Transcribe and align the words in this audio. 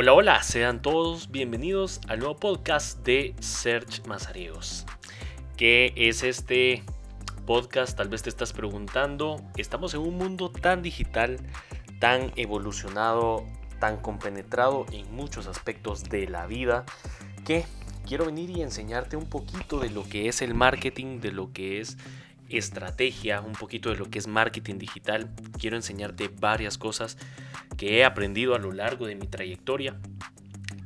Hola, 0.00 0.12
hola, 0.12 0.42
sean 0.44 0.80
todos 0.80 1.28
bienvenidos 1.32 2.00
al 2.06 2.20
nuevo 2.20 2.36
podcast 2.36 3.04
de 3.04 3.34
Search 3.40 4.06
Mazariegos. 4.06 4.86
¿Qué 5.56 5.92
es 5.96 6.22
este 6.22 6.84
podcast? 7.46 7.96
Tal 7.96 8.08
vez 8.08 8.22
te 8.22 8.28
estás 8.28 8.52
preguntando. 8.52 9.42
Estamos 9.56 9.94
en 9.94 10.02
un 10.02 10.16
mundo 10.16 10.52
tan 10.52 10.82
digital, 10.82 11.40
tan 11.98 12.30
evolucionado, 12.36 13.44
tan 13.80 13.96
compenetrado 13.96 14.86
en 14.92 15.12
muchos 15.12 15.48
aspectos 15.48 16.04
de 16.04 16.28
la 16.28 16.46
vida 16.46 16.84
que 17.44 17.64
quiero 18.06 18.26
venir 18.26 18.50
y 18.50 18.62
enseñarte 18.62 19.16
un 19.16 19.28
poquito 19.28 19.80
de 19.80 19.90
lo 19.90 20.08
que 20.08 20.28
es 20.28 20.42
el 20.42 20.54
marketing, 20.54 21.18
de 21.18 21.32
lo 21.32 21.52
que 21.52 21.80
es 21.80 21.96
estrategia, 22.48 23.40
un 23.40 23.54
poquito 23.54 23.90
de 23.90 23.96
lo 23.96 24.08
que 24.08 24.20
es 24.20 24.28
marketing 24.28 24.78
digital. 24.78 25.28
Quiero 25.58 25.74
enseñarte 25.74 26.30
varias 26.38 26.78
cosas 26.78 27.18
que 27.76 27.98
he 27.98 28.04
aprendido 28.04 28.54
a 28.54 28.58
lo 28.58 28.72
largo 28.72 29.06
de 29.06 29.14
mi 29.14 29.26
trayectoria. 29.26 29.96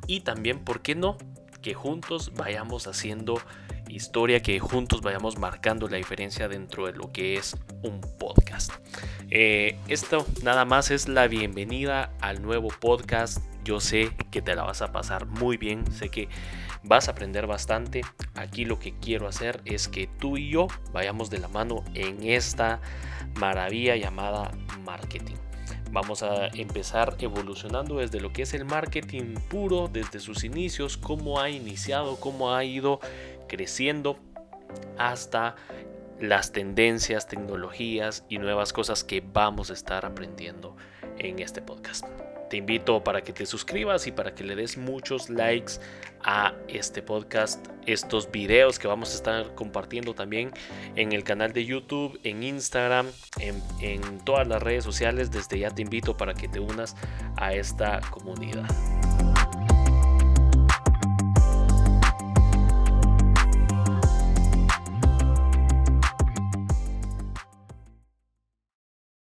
Y 0.07 0.21
también, 0.21 0.59
¿por 0.59 0.81
qué 0.81 0.95
no? 0.95 1.17
Que 1.61 1.73
juntos 1.73 2.33
vayamos 2.35 2.87
haciendo 2.87 3.39
historia, 3.87 4.41
que 4.41 4.59
juntos 4.59 5.01
vayamos 5.01 5.37
marcando 5.37 5.87
la 5.87 5.97
diferencia 5.97 6.47
dentro 6.47 6.85
de 6.85 6.93
lo 6.93 7.11
que 7.11 7.35
es 7.35 7.55
un 7.83 8.01
podcast. 8.19 8.71
Eh, 9.29 9.77
esto 9.87 10.25
nada 10.43 10.65
más 10.65 10.91
es 10.91 11.07
la 11.07 11.27
bienvenida 11.27 12.11
al 12.21 12.41
nuevo 12.41 12.69
podcast. 12.69 13.39
Yo 13.63 13.79
sé 13.79 14.11
que 14.29 14.41
te 14.41 14.55
la 14.55 14.63
vas 14.63 14.81
a 14.81 14.91
pasar 14.91 15.25
muy 15.25 15.57
bien, 15.57 15.89
sé 15.91 16.09
que 16.09 16.27
vas 16.83 17.07
a 17.07 17.11
aprender 17.11 17.47
bastante. 17.47 18.01
Aquí 18.35 18.65
lo 18.65 18.79
que 18.79 18.93
quiero 18.99 19.27
hacer 19.27 19.61
es 19.65 19.87
que 19.87 20.07
tú 20.07 20.37
y 20.37 20.49
yo 20.49 20.67
vayamos 20.91 21.29
de 21.29 21.39
la 21.39 21.47
mano 21.47 21.83
en 21.93 22.23
esta 22.23 22.81
maravilla 23.39 23.95
llamada 23.95 24.51
marketing. 24.83 25.35
Vamos 25.91 26.23
a 26.23 26.47
empezar 26.47 27.15
evolucionando 27.19 27.97
desde 27.97 28.19
lo 28.19 28.33
que 28.33 28.43
es 28.43 28.53
el 28.53 28.65
marketing 28.65 29.35
puro, 29.49 29.89
desde 29.91 30.19
sus 30.19 30.43
inicios, 30.43 30.97
cómo 30.97 31.39
ha 31.39 31.49
iniciado, 31.49 32.19
cómo 32.19 32.53
ha 32.53 32.63
ido 32.63 32.99
creciendo 33.47 34.17
hasta 34.97 35.55
las 36.19 36.51
tendencias, 36.51 37.27
tecnologías 37.27 38.25
y 38.29 38.37
nuevas 38.37 38.73
cosas 38.73 39.03
que 39.03 39.21
vamos 39.21 39.69
a 39.69 39.73
estar 39.73 40.05
aprendiendo 40.05 40.75
en 41.19 41.39
este 41.39 41.61
podcast. 41.61 42.05
Te 42.53 42.57
invito 42.57 43.03
para 43.03 43.23
que 43.23 43.33
te 43.33 43.47
suscribas 43.47 44.05
y 44.05 44.11
para 44.11 44.35
que 44.35 44.43
le 44.43 44.55
des 44.55 44.77
muchos 44.77 45.27
likes 45.27 45.79
a 46.21 46.53
este 46.67 47.01
podcast, 47.01 47.65
estos 47.87 48.31
videos 48.31 48.77
que 48.77 48.87
vamos 48.87 49.11
a 49.11 49.15
estar 49.15 49.55
compartiendo 49.55 50.13
también 50.13 50.51
en 50.95 51.13
el 51.13 51.23
canal 51.23 51.51
de 51.51 51.65
YouTube, 51.65 52.19
en 52.23 52.43
Instagram, 52.43 53.07
en, 53.39 53.59
en 53.81 54.19
todas 54.19 54.47
las 54.47 54.61
redes 54.61 54.83
sociales. 54.83 55.31
Desde 55.31 55.57
ya 55.57 55.71
te 55.71 55.81
invito 55.81 56.15
para 56.15 56.35
que 56.35 56.47
te 56.47 56.59
unas 56.59 56.95
a 57.37 57.55
esta 57.55 58.01
comunidad. 58.11 58.69